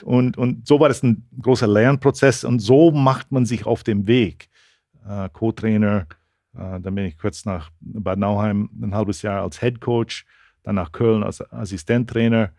[0.03, 4.07] Und, und so war das ein großer Lernprozess und so macht man sich auf dem
[4.07, 4.49] Weg.
[5.07, 6.07] Äh, Co-Trainer,
[6.55, 10.25] äh, dann bin ich kurz nach Bad Nauheim ein halbes Jahr als Head Coach,
[10.63, 12.51] dann nach Köln als Assistenttrainer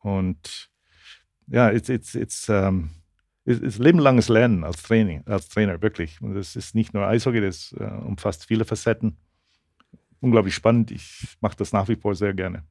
[0.00, 0.70] und
[1.46, 2.90] ja, it's, it's, it's, um,
[3.44, 6.20] ist, ist lebenlanges Lernen als, Training, als Trainer, wirklich.
[6.20, 9.16] Und das ist nicht nur Eishockey, das äh, umfasst viele Facetten.
[10.20, 10.90] Unglaublich spannend.
[10.90, 12.64] Ich mache das nach wie vor sehr gerne.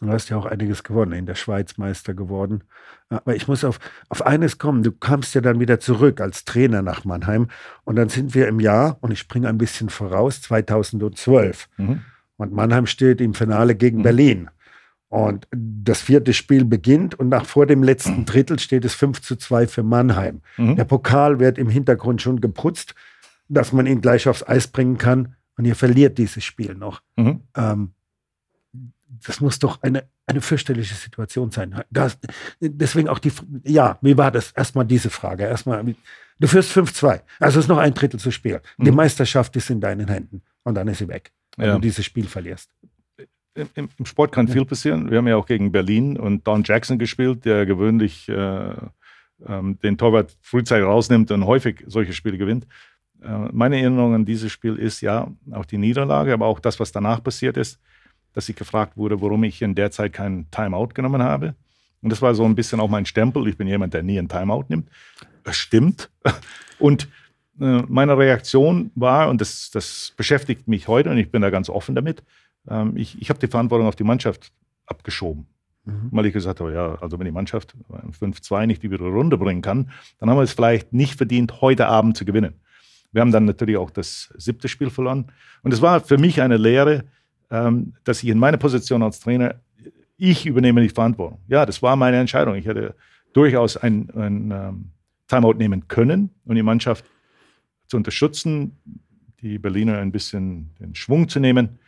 [0.00, 2.64] Du hast ja auch einiges gewonnen, in der Schweiz Meister geworden.
[3.10, 4.82] Aber ich muss auf, auf eines kommen.
[4.82, 7.48] Du kamst ja dann wieder zurück als Trainer nach Mannheim.
[7.84, 11.68] Und dann sind wir im Jahr, und ich springe ein bisschen voraus, 2012.
[11.76, 12.02] Mhm.
[12.36, 14.02] Und Mannheim steht im Finale gegen mhm.
[14.02, 14.50] Berlin.
[15.10, 19.34] Und das vierte Spiel beginnt und nach vor dem letzten Drittel steht es 5 zu
[19.36, 20.40] 2 für Mannheim.
[20.56, 20.76] Mhm.
[20.76, 22.94] Der Pokal wird im Hintergrund schon geputzt,
[23.48, 25.34] dass man ihn gleich aufs Eis bringen kann.
[25.56, 27.02] Und ihr verliert dieses Spiel noch.
[27.16, 27.40] Mhm.
[27.56, 27.90] Ähm,
[29.26, 31.82] das muss doch eine, eine fürchterliche Situation sein.
[31.90, 32.16] Das,
[32.60, 33.32] deswegen auch die,
[33.64, 34.52] ja, wie war das?
[34.52, 35.42] Erstmal diese Frage.
[35.42, 35.84] Erstmal,
[36.40, 37.20] Du führst 5-2.
[37.38, 38.60] Also es ist noch ein Drittel zu spielen.
[38.78, 38.84] Mhm.
[38.84, 40.42] Die Meisterschaft ist in deinen Händen.
[40.62, 41.74] Und dann ist sie weg, wenn ja.
[41.74, 42.70] du dieses Spiel verlierst.
[43.54, 45.10] Im, Im, Sport kann viel passieren.
[45.10, 48.74] Wir haben ja auch gegen Berlin und Don Jackson gespielt, der gewöhnlich äh,
[49.46, 52.66] ähm, den Torwart frühzeitig rausnimmt und häufig solche Spiele gewinnt.
[53.22, 56.92] Äh, meine Erinnerung an dieses Spiel ist ja auch die Niederlage, aber auch das, was
[56.92, 57.80] danach passiert ist,
[58.32, 61.54] dass ich gefragt wurde, warum ich in der Zeit keinen Timeout genommen habe.
[62.02, 63.46] Und das war so ein bisschen auch mein Stempel.
[63.48, 64.88] Ich bin jemand, der nie ein Timeout nimmt.
[65.44, 66.10] Das stimmt.
[66.78, 67.08] Und
[67.60, 71.68] äh, meine Reaktion war, und das, das beschäftigt mich heute und ich bin da ganz
[71.68, 72.22] offen damit,
[72.68, 74.52] ähm, ich, ich habe die Verantwortung auf die Mannschaft
[74.86, 75.46] abgeschoben.
[75.84, 76.08] Mhm.
[76.10, 79.62] Weil ich gesagt habe, ja, also wenn die Mannschaft 5-2 nicht die wieder Runde bringen
[79.62, 82.54] kann, dann haben wir es vielleicht nicht verdient, heute Abend zu gewinnen.
[83.12, 85.32] Wir haben dann natürlich auch das siebte Spiel verloren.
[85.62, 87.04] Und es war für mich eine Lehre,
[87.50, 89.56] ähm, dass ich in meiner Position als Trainer,
[90.16, 91.40] ich übernehme die Verantwortung.
[91.48, 92.54] Ja, das war meine Entscheidung.
[92.54, 92.94] Ich hätte
[93.32, 94.90] durchaus ein, ein ähm,
[95.26, 97.04] Timeout nehmen können und die Mannschaft
[97.86, 98.76] zu unterstützen,
[99.40, 101.78] die Berliner ein bisschen den Schwung zu nehmen.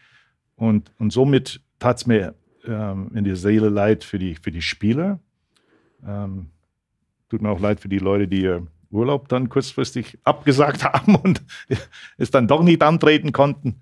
[0.56, 2.34] Und, und somit tat es mir
[2.64, 5.18] ähm, in die Seele leid für die, für die Spieler.
[6.06, 6.50] Ähm,
[7.28, 11.42] tut mir auch leid für die Leute, die ihr Urlaub dann kurzfristig abgesagt haben und
[12.18, 13.80] es dann doch nicht antreten konnten.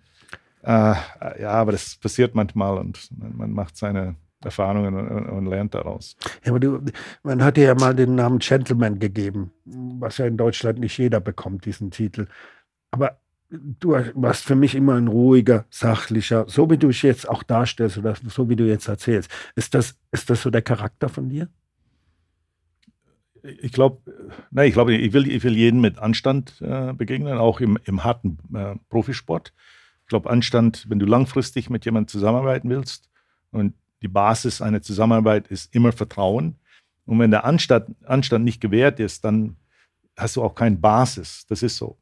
[0.62, 0.94] Äh,
[1.40, 4.94] ja, aber das passiert manchmal und man macht seine Erfahrungen
[5.28, 6.16] und, lernt daraus.
[6.44, 6.80] Ja, aber du,
[7.22, 11.20] man hat dir ja mal den Namen Gentleman gegeben, was ja in Deutschland nicht jeder
[11.20, 12.26] bekommt, diesen Titel.
[12.90, 13.18] Aber
[13.50, 17.98] du warst für mich immer ein ruhiger, sachlicher, so wie du dich jetzt auch darstellst
[17.98, 19.30] oder so wie du jetzt erzählst.
[19.56, 21.48] Ist das, ist das so der Charakter von dir?
[23.42, 24.02] Ich glaube,
[24.50, 28.04] nein, ich glaube, ich will, ich will jeden mit Anstand äh, begegnen, auch im, im
[28.04, 29.52] harten äh, Profisport.
[30.02, 33.08] Ich glaube, Anstand, wenn du langfristig mit jemandem zusammenarbeiten willst
[33.50, 36.56] und die Basis einer Zusammenarbeit ist immer Vertrauen.
[37.06, 39.56] Und wenn der Anstand, Anstand nicht gewährt ist, dann
[40.16, 41.46] hast du auch keine Basis.
[41.46, 41.99] Das ist so.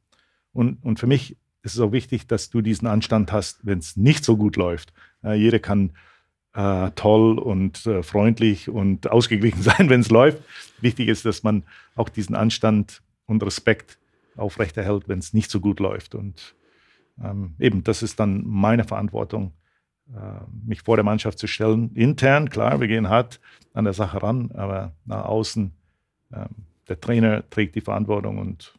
[0.58, 3.96] Und, und für mich ist es auch wichtig, dass du diesen Anstand hast, wenn es
[3.96, 4.92] nicht so gut läuft.
[5.22, 5.92] Äh, jeder kann
[6.52, 10.42] äh, toll und äh, freundlich und ausgeglichen sein, wenn es läuft.
[10.80, 11.62] Wichtig ist, dass man
[11.94, 14.00] auch diesen Anstand und Respekt
[14.36, 16.16] aufrechterhält, wenn es nicht so gut läuft.
[16.16, 16.56] Und
[17.22, 19.52] ähm, eben, das ist dann meine Verantwortung,
[20.12, 21.94] äh, mich vor der Mannschaft zu stellen.
[21.94, 23.38] Intern, klar, wir gehen hart
[23.74, 25.70] an der Sache ran, aber nach außen,
[26.32, 26.48] ähm,
[26.88, 28.77] der Trainer trägt die Verantwortung und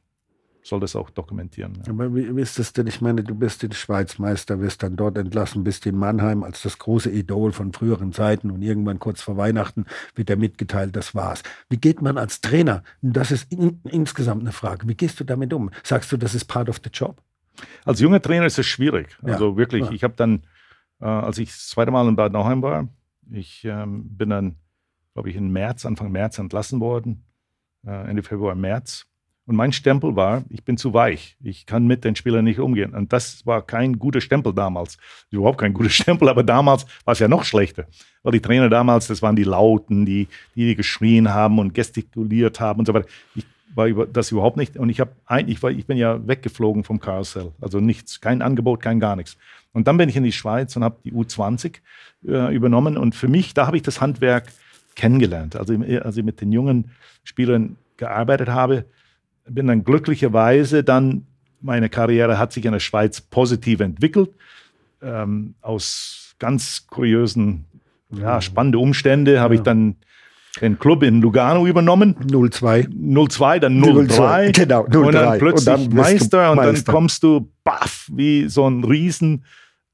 [0.61, 1.81] soll das auch dokumentieren.
[1.85, 1.93] Ja.
[1.93, 2.87] Aber wie, ist das denn?
[2.87, 6.77] Ich meine, du bist in Schweizmeister, wirst dann dort entlassen, bist in Mannheim als das
[6.77, 11.43] große Idol von früheren Zeiten und irgendwann kurz vor Weihnachten wird dir mitgeteilt, das war's.
[11.69, 12.83] Wie geht man als Trainer?
[13.01, 14.87] Das ist in, insgesamt eine Frage.
[14.87, 15.71] Wie gehst du damit um?
[15.83, 17.21] Sagst du, das ist part of the job?
[17.85, 19.17] Als junger Trainer ist es schwierig.
[19.21, 19.57] Also ja.
[19.57, 19.91] wirklich, ja.
[19.91, 20.43] ich habe dann
[21.01, 22.87] äh, als ich das zweite Mal in Bad Nauheim war.
[23.31, 24.55] Ich ähm, bin dann,
[25.13, 27.25] glaube ich, im März, Anfang März entlassen worden,
[27.85, 29.05] äh, Ende Februar, März.
[29.49, 31.35] Und mein Stempel war, ich bin zu weich.
[31.41, 32.93] Ich kann mit den Spielern nicht umgehen.
[32.93, 34.99] Und das war kein guter Stempel damals.
[35.31, 37.85] Überhaupt kein guter Stempel, aber damals war es ja noch schlechter.
[38.21, 42.77] Weil die Trainer damals, das waren die Lauten, die, die geschrien haben und gestikuliert haben
[42.77, 43.07] und so weiter.
[43.33, 44.77] Ich war das überhaupt nicht.
[44.77, 47.51] Und ich habe eigentlich, ich bin ja weggeflogen vom Karussell.
[47.59, 49.35] Also nichts, kein Angebot, kein gar nichts.
[49.73, 51.77] Und dann bin ich in die Schweiz und habe die U20
[52.27, 52.97] äh, übernommen.
[52.97, 54.49] Und für mich, da habe ich das Handwerk
[54.93, 55.55] kennengelernt.
[55.55, 56.91] Also als ich mit den jungen
[57.23, 58.85] Spielern gearbeitet habe,
[59.49, 61.25] bin dann glücklicherweise dann,
[61.61, 64.29] meine Karriere hat sich in der Schweiz positiv entwickelt.
[65.01, 67.65] Ähm, aus ganz kuriösen,
[68.11, 68.41] ja, mhm.
[68.41, 69.59] spannende Umstände habe ja.
[69.59, 69.95] ich dann
[70.61, 72.15] den Club in Lugano übernommen.
[72.27, 72.87] 02.
[73.29, 74.51] 02, dann 03.
[74.51, 74.97] Genau, 03.
[74.99, 76.83] Und dann plötzlich und dann Meister und Meister.
[76.85, 79.45] dann kommst du, baff, wie so ein Riesen,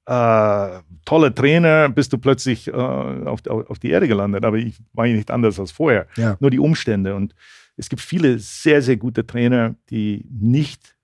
[0.06, 0.68] äh,
[1.06, 4.46] toller Trainer, bist du plötzlich äh, auf, auf, die Erde gelandet.
[4.46, 6.08] Aber ich war nicht anders als vorher.
[6.16, 6.38] Ja.
[6.40, 7.16] Nur die Umstände.
[7.16, 7.36] Und
[7.78, 10.96] es gibt viele sehr, sehr gute Trainer, die nicht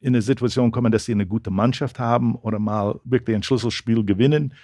[0.00, 4.04] in eine Situation kommen, dass sie eine gute Mannschaft haben oder mal wirklich ein Schlüsselspiel
[4.04, 4.54] gewinnen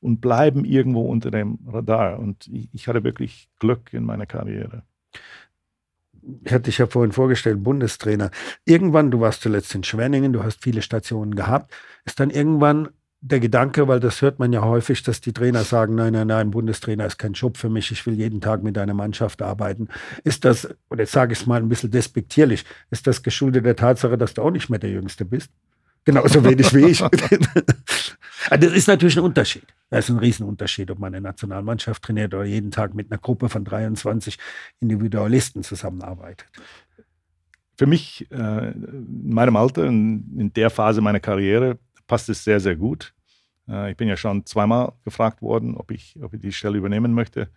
[0.00, 2.18] und bleiben irgendwo unter dem Radar.
[2.18, 4.82] Und ich, hatte wirklich Glück in meiner Karriere.
[6.44, 8.30] Ich hatte dich ja vorhin vorgestellt, Bundestrainer.
[8.64, 11.72] Irgendwann, du warst zuletzt in Schwenningen, du hast viele Stationen gehabt,
[12.04, 12.90] ist dann irgendwann
[13.24, 16.50] der Gedanke, weil das hört man ja häufig, dass die Trainer sagen, nein, nein, nein,
[16.50, 19.88] Bundestrainer ist kein Job für mich, ich will jeden Tag mit einer Mannschaft arbeiten.
[20.24, 23.76] Ist das, und jetzt sage ich es mal ein bisschen despektierlich, ist das geschuldet der
[23.76, 25.50] Tatsache, dass du auch nicht mehr der Jüngste bist?
[26.04, 27.02] Genauso wenig wie ich.
[28.50, 29.62] Also das ist natürlich ein Unterschied.
[29.88, 33.48] Das ist ein Riesenunterschied, ob man eine Nationalmannschaft trainiert oder jeden Tag mit einer Gruppe
[33.48, 34.36] von 23
[34.80, 36.48] Individualisten zusammenarbeitet.
[37.78, 41.78] Für mich, äh, in meinem Alter, in der Phase meiner Karriere,
[42.12, 43.14] passt es sehr, sehr gut.
[43.66, 47.14] Äh, ich bin ja schon zweimal gefragt worden, ob ich, ob ich die Stelle übernehmen
[47.14, 47.48] möchte.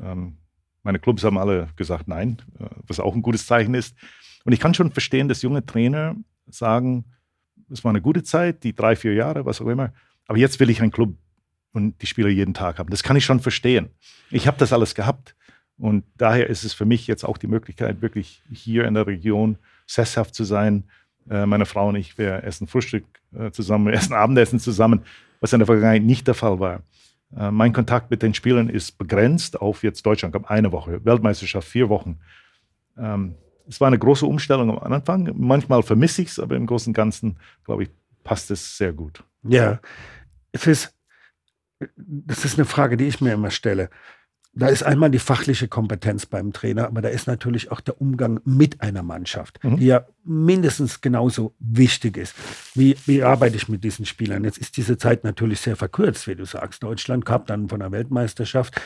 [0.00, 0.36] Ähm,
[0.84, 3.96] Meine Clubs haben alle gesagt nein, äh, was auch ein gutes Zeichen ist.
[4.44, 6.14] Und ich kann schon verstehen, dass junge Trainer
[6.46, 7.06] sagen,
[7.68, 9.92] es war eine gute Zeit, die drei, vier Jahre, was auch immer,
[10.26, 11.16] aber jetzt will ich einen Club
[11.72, 12.90] und die Spieler jeden Tag haben.
[12.90, 13.90] Das kann ich schon verstehen.
[14.30, 15.34] Ich habe das alles gehabt.
[15.76, 19.58] Und daher ist es für mich jetzt auch die Möglichkeit, wirklich hier in der Region
[19.88, 20.84] sesshaft zu sein.
[21.28, 23.04] Äh, meine Frau und ich, wir essen Frühstück
[23.50, 25.04] zusammen, wir essen Abendessen zusammen,
[25.40, 26.82] was in der Vergangenheit nicht der Fall war.
[27.36, 31.68] Äh, mein Kontakt mit den Spielern ist begrenzt auf jetzt Deutschland, gab eine Woche, Weltmeisterschaft
[31.68, 32.18] vier Wochen.
[32.96, 33.34] Ähm,
[33.68, 35.30] es war eine große Umstellung am Anfang.
[35.36, 37.90] Manchmal vermisse ich es, aber im Großen und Ganzen, glaube ich,
[38.24, 39.22] passt es sehr gut.
[39.42, 39.80] Ja,
[40.52, 40.94] es ist,
[41.96, 43.90] das ist eine Frage, die ich mir immer stelle
[44.58, 48.40] da ist einmal die fachliche Kompetenz beim Trainer, aber da ist natürlich auch der Umgang
[48.44, 49.76] mit einer Mannschaft, mhm.
[49.76, 52.34] die ja mindestens genauso wichtig ist.
[52.74, 54.44] Wie, wie arbeite ich mit diesen Spielern?
[54.44, 56.82] Jetzt ist diese Zeit natürlich sehr verkürzt, wie du sagst.
[56.82, 58.80] Deutschland Cup, dann von der Weltmeisterschaft.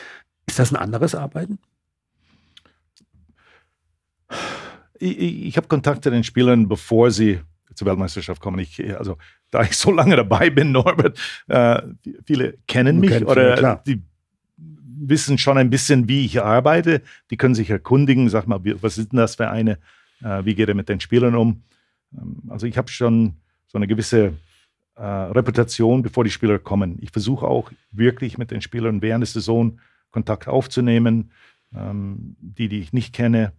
[0.45, 1.57] Ist das ein anderes Arbeiten?
[4.99, 7.41] Ich, ich, ich habe Kontakt zu den Spielern, bevor sie
[7.73, 8.59] zur Weltmeisterschaft kommen.
[8.59, 9.17] Ich, also,
[9.49, 11.81] da ich so lange dabei bin, Norbert, äh,
[12.25, 14.03] viele kennen du mich oder viele, die
[15.09, 17.01] wissen schon ein bisschen, wie ich arbeite.
[17.29, 19.77] Die können sich erkundigen, sag mal, was ist denn das für eine?
[20.21, 21.63] Äh, wie geht er mit den Spielern um?
[22.17, 23.33] Ähm, also ich habe schon
[23.67, 24.33] so eine gewisse
[24.95, 26.97] äh, Reputation, bevor die Spieler kommen.
[27.01, 29.79] Ich versuche auch wirklich mit den Spielern während der Saison
[30.11, 31.31] Kontakt aufzunehmen,
[31.75, 33.51] ähm, die, die ich nicht kenne.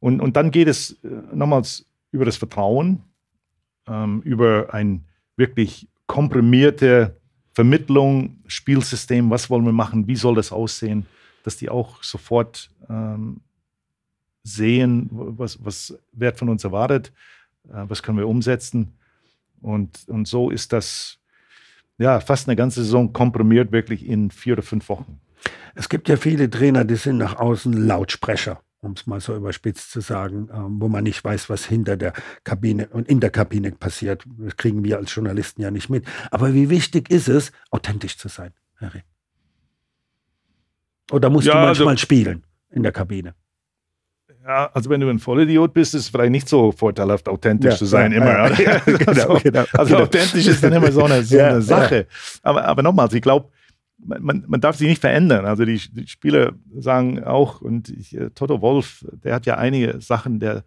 [0.00, 3.02] Und, und dann geht es äh, nochmals über das Vertrauen,
[3.86, 5.04] ähm, über ein
[5.36, 7.16] wirklich komprimierte
[7.54, 11.06] Vermittlung, Spielsystem, was wollen wir machen, wie soll das aussehen,
[11.44, 13.40] dass die auch sofort ähm,
[14.42, 17.12] sehen, was, was wird von uns erwartet,
[17.68, 18.94] äh, was können wir umsetzen.
[19.62, 21.18] Und, und so ist das
[21.96, 25.20] ja fast eine ganze Saison komprimiert, wirklich in vier oder fünf Wochen.
[25.76, 29.90] Es gibt ja viele Trainer, die sind nach außen Lautsprecher um es mal so überspitzt
[29.90, 32.12] zu sagen, ähm, wo man nicht weiß, was hinter der
[32.44, 34.24] Kabine und in der Kabine passiert.
[34.38, 36.04] Das kriegen wir als Journalisten ja nicht mit.
[36.30, 39.02] Aber wie wichtig ist es, authentisch zu sein, Harry?
[41.10, 43.34] Oder musst ja, du manchmal also, spielen in der Kabine?
[44.46, 47.76] Ja, also wenn du ein Vollidiot bist, ist es vielleicht nicht so vorteilhaft, authentisch ja,
[47.78, 48.60] zu sein, ja, immer.
[48.60, 50.04] Ja, genau, also, genau, also genau.
[50.04, 52.06] authentisch ist dann immer so eine, so eine Sache.
[52.42, 53.48] Aber, aber nochmals, ich glaube,
[54.04, 55.46] man, man darf sich nicht verändern.
[55.46, 60.00] Also die, die Spieler sagen auch, und ich, äh, Toto Wolf, der hat ja einige
[60.00, 60.64] Sachen, der,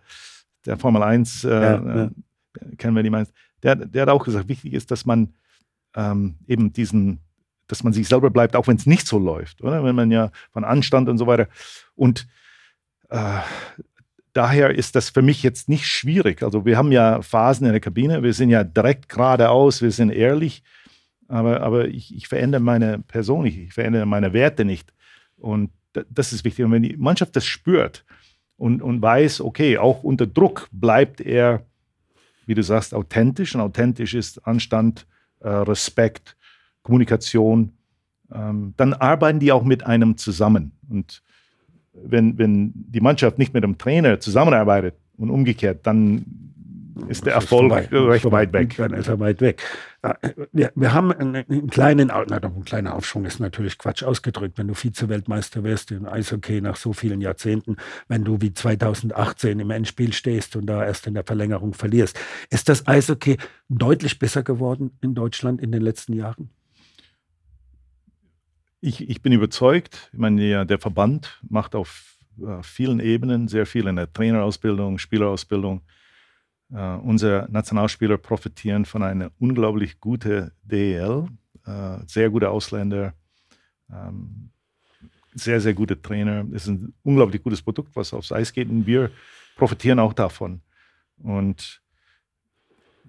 [0.66, 2.04] der Formel 1, äh, ja, ja.
[2.04, 2.10] Äh,
[2.78, 5.34] kennen wir die meisten, der, der hat auch gesagt, wichtig ist, dass man
[5.96, 7.20] ähm, eben diesen,
[7.68, 9.84] dass man sich selber bleibt, auch wenn es nicht so läuft, oder?
[9.84, 11.48] Wenn man ja von Anstand und so weiter.
[11.96, 12.28] Und
[13.10, 13.40] äh,
[14.34, 16.44] daher ist das für mich jetzt nicht schwierig.
[16.44, 20.12] Also wir haben ja Phasen in der Kabine, wir sind ja direkt geradeaus, wir sind
[20.12, 20.64] ehrlich
[21.28, 24.94] aber, aber ich, ich verändere meine Person nicht, ich verändere meine Werte nicht.
[25.38, 25.72] Und
[26.10, 26.66] das ist wichtig.
[26.66, 28.06] Und wenn die Mannschaft das spürt
[28.58, 31.64] und, und weiß, okay, auch unter Druck bleibt er,
[32.46, 33.56] wie du sagst, authentisch.
[33.56, 35.06] Und authentisch ist Anstand,
[35.40, 36.38] äh, Respekt,
[36.82, 37.74] Kommunikation.
[38.34, 40.72] Ähm, dann arbeiten die auch mit einem zusammen.
[40.90, 41.22] Und
[41.94, 46.26] wenn, wenn die Mannschaft nicht mit dem Trainer zusammenarbeitet und umgekehrt, dann
[47.08, 48.76] ist der Erfolg ist vorbei, recht weit weg.
[48.78, 49.62] Dann ist er weit weg.
[50.52, 54.68] Wir, wir haben einen, einen kleinen, na, ein kleiner Aufschwung ist natürlich Quatsch ausgedrückt, wenn
[54.68, 60.14] du Vize-Weltmeister wirst in Eishockey nach so vielen Jahrzehnten, wenn du wie 2018 im Endspiel
[60.14, 62.20] stehst und da erst in der Verlängerung verlierst.
[62.50, 63.38] Ist das Eishockey
[63.70, 66.50] deutlich besser geworden in Deutschland in den letzten Jahren?
[68.80, 70.10] Ich, ich bin überzeugt.
[70.14, 74.98] Ich meine, der, der Verband macht auf äh, vielen Ebenen sehr viel in der Trainerausbildung,
[74.98, 75.82] Spielerausbildung
[76.70, 81.26] Uh, unsere Nationalspieler profitieren von einer unglaublich guten DEL,
[81.66, 83.14] uh, sehr gute Ausländer,
[83.88, 84.50] um,
[85.34, 86.46] sehr, sehr gute Trainer.
[86.52, 89.12] Es ist ein unglaublich gutes Produkt, was aufs Eis geht und wir
[89.56, 90.60] profitieren auch davon.
[91.20, 91.82] Und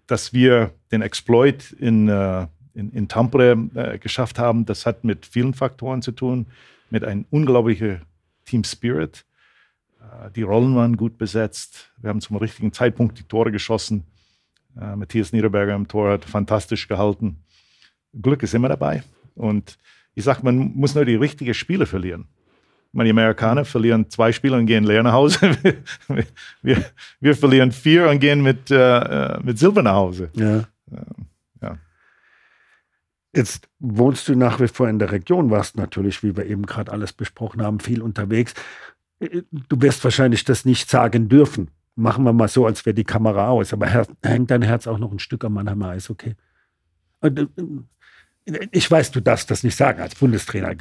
[0.07, 5.53] dass wir den Exploit in, uh, in, in Tampere geschafft haben, das hat mit vielen
[5.53, 6.47] Faktoren zu tun,
[6.91, 8.03] mit einem unglaublichen
[8.45, 9.28] Team Spirit äh,
[10.35, 11.93] die Rollen waren gut besetzt.
[11.99, 14.05] Wir haben zum richtigen Zeitpunkt die Tore geschossen.
[14.81, 17.43] Äh, Matthias Niederberger im Tor hat fantastisch gehalten.
[18.21, 19.03] Glück ist immer dabei.
[19.35, 19.79] Und
[20.15, 22.27] ich sage, man muss nur die richtigen Spiele verlieren.
[22.89, 25.41] Ich meine, die Amerikaner verlieren zwei Spiele und gehen leer nach Hause.
[26.09, 26.25] wir,
[26.63, 26.85] wir,
[27.21, 30.31] wir, verlieren vier und gehen mit, äh, äh, mit Silber nach Hause.
[30.35, 30.65] Ja.
[31.61, 31.79] ja.
[33.35, 36.91] Jetzt wohnst du nach wie vor in der Region, warst natürlich, wie wir eben gerade
[36.91, 38.55] alles besprochen haben, viel unterwegs
[39.21, 41.71] du wirst wahrscheinlich das nicht sagen dürfen.
[41.95, 43.73] Machen wir mal so, als wäre die Kamera aus.
[43.73, 46.37] Aber hängt dein Herz auch noch ein Stück am Mannheimer Eis, okay?
[47.21, 47.47] Äh,
[48.71, 50.75] ich weiß, du darfst das nicht sagen als Bundestrainer,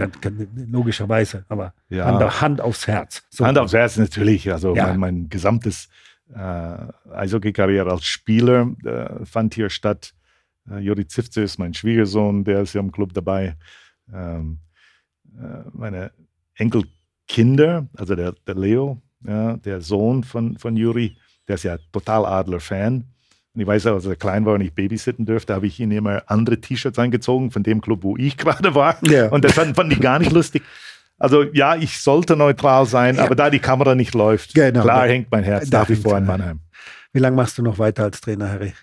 [0.56, 2.06] logischerweise, aber ja.
[2.06, 3.23] Hand, Hand, aufs Herz.
[3.30, 3.45] So.
[3.45, 4.50] Hand aufs Herz natürlich.
[4.52, 4.88] Also ja.
[4.88, 5.89] mein, mein, gesamtes
[6.34, 6.78] äh,
[7.12, 10.13] Eishockey-Karriere als Spieler äh, fand hier statt.
[10.69, 13.58] Äh, Juri Zivze ist mein Schwiegersohn, der ist ja im Club dabei.
[14.13, 14.60] Ähm,
[15.38, 16.12] äh, meine
[17.27, 22.25] Enkelkinder, also der, der Leo, ja, der Sohn von, von Juri, der ist ja total
[22.25, 23.03] Adler-Fan.
[23.53, 25.91] Und ich weiß auch, als er klein war und ich babysitten durfte, habe ich ihm
[25.91, 28.97] immer andere T-Shirts angezogen von dem Club, wo ich gerade war.
[29.03, 29.29] Ja.
[29.29, 30.63] Und das fanden die gar nicht lustig.
[31.19, 33.23] Also ja, ich sollte neutral sein, ja.
[33.23, 34.83] aber da die Kamera nicht läuft, genau.
[34.83, 36.59] klar hängt mein Herz nach wie vor in Mannheim.
[37.11, 38.73] Wie lange machst du noch weiter als Trainer, Harry?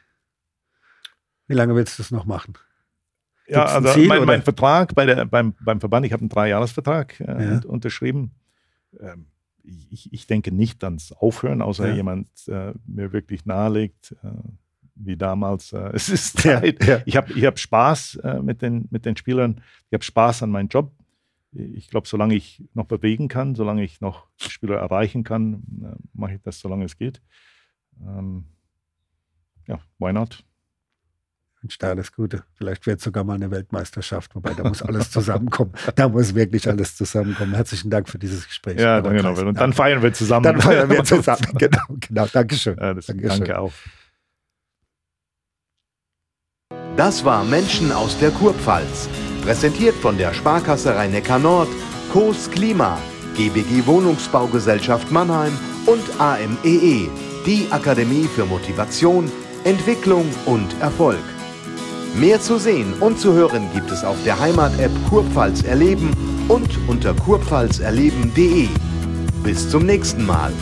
[1.47, 2.55] Wie lange willst du das noch machen?
[3.47, 7.21] Ja, also Ziel, mein, mein Vertrag bei der, beim, beim Verband, ich habe einen Dreijahresvertrag
[7.21, 7.61] äh, ja.
[7.67, 8.33] unterschrieben.
[9.01, 9.27] Ähm,
[9.63, 11.95] ich, ich, denke nicht ans Aufhören, außer ja.
[11.95, 14.29] jemand äh, mir wirklich nahelegt, äh,
[14.95, 15.73] wie damals.
[15.73, 16.85] Äh, es ist Zeit.
[16.85, 17.03] Ja.
[17.07, 19.63] Ich habe ich hab Spaß äh, mit, den, mit den Spielern.
[19.89, 20.93] Ich habe Spaß an meinem Job.
[21.53, 26.35] Ich glaube, solange ich noch bewegen kann, solange ich noch Spieler erreichen kann, äh, mache
[26.35, 27.23] ich das, solange es geht.
[28.03, 28.47] Ähm,
[29.67, 30.45] ja, why not?
[31.65, 32.45] Wünsche dir alles Gute.
[32.55, 35.73] Vielleicht wird es sogar mal eine Weltmeisterschaft, wobei da muss alles zusammenkommen.
[35.97, 37.55] Da muss wirklich alles zusammenkommen.
[37.55, 38.79] Herzlichen Dank für dieses Gespräch.
[38.79, 39.39] Ja, danke genau.
[39.41, 40.45] Und dann feiern wir zusammen.
[40.45, 41.43] Dann feiern wir zusammen.
[41.59, 42.27] genau, genau.
[42.27, 42.77] Dankeschön.
[42.79, 43.39] Ja, das, Dankeschön.
[43.41, 43.73] Danke auch.
[46.97, 49.09] Das war Menschen aus der Kurpfalz.
[49.43, 51.69] Präsentiert von der Sparkasse Rhein-Neckar Nord,
[52.13, 52.99] Coes Klima,
[53.37, 57.11] GBG Wohnungsbaugesellschaft Mannheim und AMEE, e,
[57.47, 59.31] die Akademie für Motivation,
[59.65, 61.34] Entwicklung und Erfolg.
[62.15, 66.11] Mehr zu sehen und zu hören gibt es auf der Heimat-App Kurpfalz erleben
[66.47, 68.69] und unter kurpfalzerleben.de.
[69.43, 70.53] Bis zum nächsten Mal.